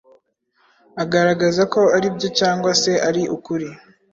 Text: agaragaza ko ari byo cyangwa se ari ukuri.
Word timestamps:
agaragaza 1.03 1.63
ko 1.73 1.81
ari 1.95 2.07
byo 2.15 2.27
cyangwa 2.39 2.71
se 2.81 2.91
ari 3.07 3.21
ukuri. 3.35 3.67